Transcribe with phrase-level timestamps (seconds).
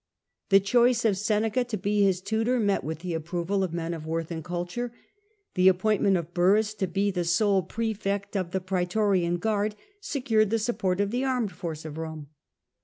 [0.49, 3.93] The Claudius, choice of Seneca to be his tutor met with the approval of men
[3.93, 4.91] of worth and culture;
[5.53, 9.75] the ap' pointnient of Burrhus to be the sole prasfect of the prae torian guard
[9.99, 12.29] secured the support of the armed force of Rome.